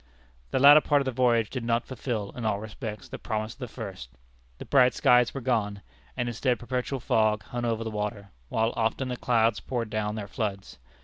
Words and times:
The 0.49 0.57
latter 0.57 0.81
part 0.81 1.01
of 1.01 1.05
the 1.05 1.11
voyage 1.11 1.51
did 1.51 1.63
not 1.63 1.85
fulfil 1.85 2.31
in 2.31 2.43
all 2.43 2.59
respects 2.59 3.07
the 3.07 3.19
promise 3.19 3.53
of 3.53 3.59
the 3.59 3.67
first. 3.67 4.09
The 4.57 4.65
bright 4.65 4.95
skies 4.95 5.31
were 5.31 5.41
gone; 5.41 5.83
and 6.17 6.27
instead 6.27 6.57
perpetual 6.57 6.99
fog 6.99 7.43
hung 7.43 7.65
over 7.65 7.83
the 7.83 7.91
water, 7.91 8.31
while 8.49 8.73
often 8.75 9.09
the 9.09 9.15
clouds 9.17 9.59
poured 9.59 9.91
down 9.91 10.15
their 10.15 10.27
floods. 10.27 10.79